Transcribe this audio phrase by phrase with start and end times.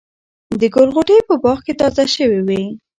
[0.59, 2.63] د ګل غوټۍ په باغ کې تازه شوې وې.